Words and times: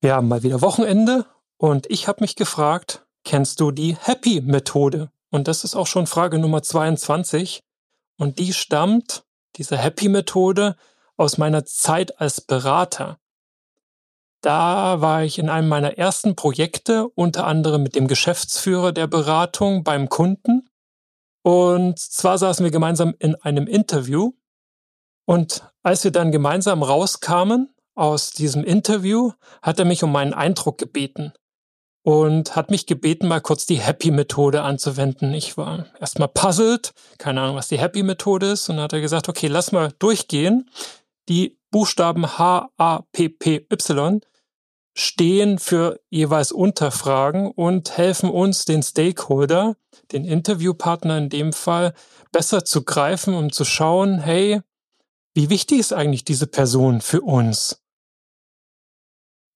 Wir 0.00 0.14
haben 0.14 0.28
mal 0.28 0.44
wieder 0.44 0.62
Wochenende 0.62 1.26
und 1.56 1.90
ich 1.90 2.06
habe 2.06 2.22
mich 2.22 2.36
gefragt, 2.36 3.04
kennst 3.24 3.58
du 3.58 3.72
die 3.72 3.96
Happy-Methode? 3.96 5.10
Und 5.30 5.48
das 5.48 5.64
ist 5.64 5.74
auch 5.74 5.88
schon 5.88 6.06
Frage 6.06 6.38
Nummer 6.38 6.62
22. 6.62 7.64
Und 8.16 8.38
die 8.38 8.52
stammt, 8.52 9.24
diese 9.56 9.76
Happy-Methode, 9.76 10.76
aus 11.16 11.36
meiner 11.36 11.64
Zeit 11.64 12.20
als 12.20 12.40
Berater. 12.40 13.18
Da 14.40 15.00
war 15.00 15.24
ich 15.24 15.40
in 15.40 15.48
einem 15.48 15.68
meiner 15.68 15.98
ersten 15.98 16.36
Projekte, 16.36 17.08
unter 17.08 17.44
anderem 17.44 17.82
mit 17.82 17.96
dem 17.96 18.06
Geschäftsführer 18.06 18.92
der 18.92 19.08
Beratung 19.08 19.82
beim 19.82 20.08
Kunden. 20.08 20.68
Und 21.42 21.98
zwar 21.98 22.38
saßen 22.38 22.62
wir 22.62 22.70
gemeinsam 22.70 23.16
in 23.18 23.34
einem 23.34 23.66
Interview. 23.66 24.34
Und 25.24 25.64
als 25.82 26.04
wir 26.04 26.12
dann 26.12 26.30
gemeinsam 26.30 26.84
rauskamen, 26.84 27.74
aus 27.98 28.30
diesem 28.30 28.64
Interview 28.64 29.32
hat 29.62 29.78
er 29.78 29.84
mich 29.84 30.02
um 30.02 30.12
meinen 30.12 30.34
Eindruck 30.34 30.78
gebeten 30.78 31.32
und 32.02 32.56
hat 32.56 32.70
mich 32.70 32.86
gebeten, 32.86 33.28
mal 33.28 33.40
kurz 33.40 33.66
die 33.66 33.80
Happy-Methode 33.80 34.62
anzuwenden. 34.62 35.34
Ich 35.34 35.56
war 35.56 35.86
erstmal 36.00 36.28
puzzled, 36.28 36.92
keine 37.18 37.42
Ahnung, 37.42 37.56
was 37.56 37.68
die 37.68 37.78
Happy-Methode 37.78 38.52
ist, 38.52 38.68
und 38.68 38.76
dann 38.76 38.84
hat 38.84 38.92
er 38.92 39.00
gesagt, 39.00 39.28
okay, 39.28 39.48
lass 39.48 39.72
mal 39.72 39.92
durchgehen. 39.98 40.70
Die 41.28 41.58
Buchstaben 41.70 42.38
H, 42.38 42.70
A, 42.78 43.02
P, 43.12 43.28
P, 43.28 43.66
Y 43.70 44.20
stehen 44.96 45.58
für 45.58 46.00
jeweils 46.08 46.50
Unterfragen 46.50 47.50
und 47.50 47.96
helfen 47.96 48.30
uns, 48.30 48.64
den 48.64 48.82
Stakeholder, 48.82 49.76
den 50.12 50.24
Interviewpartner 50.24 51.18
in 51.18 51.28
dem 51.28 51.52
Fall, 51.52 51.92
besser 52.32 52.64
zu 52.64 52.84
greifen, 52.84 53.34
um 53.34 53.52
zu 53.52 53.64
schauen, 53.64 54.18
hey, 54.18 54.60
wie 55.34 55.50
wichtig 55.50 55.78
ist 55.78 55.92
eigentlich 55.92 56.24
diese 56.24 56.46
Person 56.46 57.00
für 57.00 57.20
uns? 57.20 57.80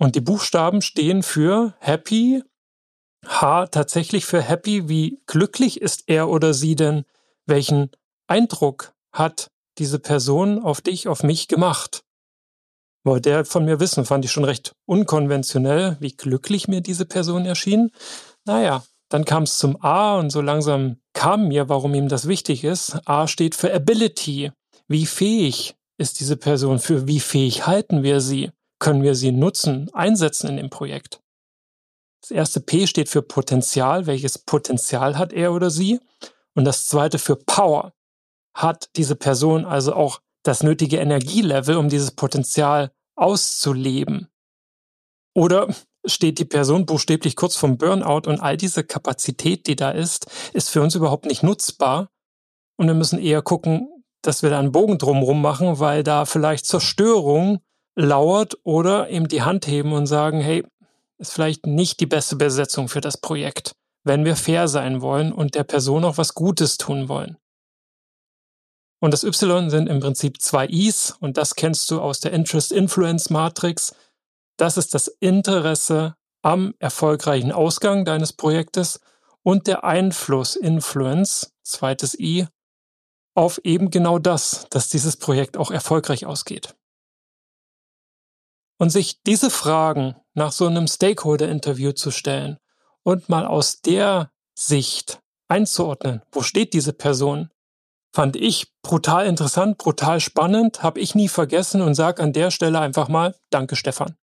Und 0.00 0.16
die 0.16 0.22
Buchstaben 0.22 0.80
stehen 0.80 1.22
für 1.22 1.74
happy. 1.78 2.42
H 3.26 3.66
tatsächlich 3.66 4.24
für 4.24 4.40
happy. 4.40 4.88
Wie 4.88 5.20
glücklich 5.26 5.82
ist 5.82 6.04
er 6.06 6.30
oder 6.30 6.54
sie 6.54 6.74
denn? 6.74 7.04
Welchen 7.44 7.90
Eindruck 8.26 8.94
hat 9.12 9.50
diese 9.76 9.98
Person 9.98 10.58
auf 10.58 10.80
dich, 10.80 11.06
auf 11.06 11.22
mich 11.22 11.48
gemacht? 11.48 12.02
Wollte 13.04 13.28
er 13.28 13.44
von 13.44 13.66
mir 13.66 13.78
wissen, 13.78 14.06
fand 14.06 14.24
ich 14.24 14.32
schon 14.32 14.44
recht 14.44 14.74
unkonventionell, 14.86 15.98
wie 16.00 16.16
glücklich 16.16 16.66
mir 16.66 16.80
diese 16.80 17.04
Person 17.04 17.44
erschien. 17.44 17.90
Naja, 18.46 18.82
dann 19.10 19.26
kam 19.26 19.42
es 19.42 19.58
zum 19.58 19.82
A 19.82 20.18
und 20.18 20.30
so 20.30 20.40
langsam 20.40 20.96
kam 21.12 21.48
mir, 21.48 21.68
warum 21.68 21.92
ihm 21.92 22.08
das 22.08 22.26
wichtig 22.26 22.64
ist. 22.64 22.98
A 23.06 23.28
steht 23.28 23.54
für 23.54 23.72
Ability. 23.74 24.50
Wie 24.88 25.04
fähig 25.04 25.74
ist 25.98 26.20
diese 26.20 26.38
Person? 26.38 26.78
Für 26.78 27.06
wie 27.06 27.20
fähig 27.20 27.66
halten 27.66 28.02
wir 28.02 28.22
sie? 28.22 28.50
Können 28.80 29.02
wir 29.02 29.14
sie 29.14 29.30
nutzen, 29.30 29.88
einsetzen 29.92 30.48
in 30.48 30.56
dem 30.56 30.70
Projekt. 30.70 31.20
Das 32.22 32.32
erste 32.32 32.60
P 32.60 32.86
steht 32.86 33.08
für 33.08 33.22
Potenzial. 33.22 34.06
Welches 34.06 34.38
Potenzial 34.38 35.16
hat 35.16 35.32
er 35.32 35.52
oder 35.52 35.70
sie? 35.70 36.00
Und 36.54 36.64
das 36.64 36.86
zweite 36.86 37.18
für 37.18 37.36
Power. 37.36 37.92
Hat 38.54 38.90
diese 38.96 39.14
Person 39.14 39.64
also 39.64 39.94
auch 39.94 40.20
das 40.42 40.62
nötige 40.62 40.98
Energielevel, 40.98 41.76
um 41.76 41.88
dieses 41.88 42.10
Potenzial 42.10 42.90
auszuleben? 43.16 44.28
Oder 45.34 45.72
steht 46.04 46.38
die 46.38 46.44
Person 46.44 46.86
buchstäblich 46.86 47.36
kurz 47.36 47.56
vom 47.56 47.78
Burnout 47.78 48.28
und 48.28 48.40
all 48.40 48.56
diese 48.56 48.82
Kapazität, 48.84 49.66
die 49.66 49.76
da 49.76 49.90
ist, 49.90 50.26
ist 50.52 50.70
für 50.70 50.82
uns 50.82 50.94
überhaupt 50.94 51.26
nicht 51.26 51.42
nutzbar? 51.42 52.10
Und 52.76 52.86
wir 52.86 52.94
müssen 52.94 53.18
eher 53.18 53.42
gucken, 53.42 53.88
dass 54.22 54.42
wir 54.42 54.50
da 54.50 54.58
einen 54.58 54.72
Bogen 54.72 54.98
drumherum 54.98 55.40
machen, 55.40 55.78
weil 55.78 56.02
da 56.02 56.24
vielleicht 56.24 56.66
Zerstörung 56.66 57.60
lauert 57.96 58.56
oder 58.64 59.10
eben 59.10 59.28
die 59.28 59.42
Hand 59.42 59.66
heben 59.66 59.92
und 59.92 60.06
sagen, 60.06 60.40
hey, 60.40 60.64
ist 61.18 61.32
vielleicht 61.32 61.66
nicht 61.66 62.00
die 62.00 62.06
beste 62.06 62.36
Besetzung 62.36 62.88
für 62.88 63.00
das 63.00 63.18
Projekt, 63.18 63.74
wenn 64.04 64.24
wir 64.24 64.36
fair 64.36 64.68
sein 64.68 65.02
wollen 65.02 65.32
und 65.32 65.54
der 65.54 65.64
Person 65.64 66.04
auch 66.04 66.16
was 66.16 66.34
Gutes 66.34 66.78
tun 66.78 67.08
wollen. 67.08 67.36
Und 69.00 69.12
das 69.12 69.24
Y 69.24 69.70
sind 69.70 69.88
im 69.88 70.00
Prinzip 70.00 70.40
zwei 70.40 70.66
Is 70.66 71.16
und 71.20 71.36
das 71.36 71.54
kennst 71.54 71.90
du 71.90 72.00
aus 72.00 72.20
der 72.20 72.32
Interest-Influence-Matrix. 72.32 73.94
Das 74.56 74.76
ist 74.76 74.94
das 74.94 75.08
Interesse 75.08 76.14
am 76.42 76.74
erfolgreichen 76.78 77.52
Ausgang 77.52 78.04
deines 78.04 78.32
Projektes 78.32 79.00
und 79.42 79.66
der 79.66 79.84
Einfluss, 79.84 80.56
Influence, 80.56 81.52
zweites 81.62 82.18
I, 82.18 82.46
auf 83.34 83.58
eben 83.64 83.90
genau 83.90 84.18
das, 84.18 84.66
dass 84.70 84.88
dieses 84.88 85.16
Projekt 85.16 85.56
auch 85.56 85.70
erfolgreich 85.70 86.26
ausgeht. 86.26 86.74
Und 88.80 88.88
sich 88.88 89.22
diese 89.22 89.50
Fragen 89.50 90.16
nach 90.32 90.52
so 90.52 90.66
einem 90.66 90.86
Stakeholder-Interview 90.86 91.92
zu 91.92 92.10
stellen 92.10 92.56
und 93.02 93.28
mal 93.28 93.46
aus 93.46 93.82
der 93.82 94.30
Sicht 94.54 95.20
einzuordnen, 95.48 96.22
wo 96.32 96.40
steht 96.40 96.72
diese 96.72 96.94
Person, 96.94 97.50
fand 98.14 98.36
ich 98.36 98.72
brutal 98.82 99.26
interessant, 99.26 99.76
brutal 99.76 100.18
spannend, 100.18 100.82
habe 100.82 100.98
ich 100.98 101.14
nie 101.14 101.28
vergessen 101.28 101.82
und 101.82 101.94
sage 101.94 102.22
an 102.22 102.32
der 102.32 102.50
Stelle 102.50 102.80
einfach 102.80 103.08
mal 103.08 103.36
Danke, 103.50 103.76
Stefan. 103.76 104.16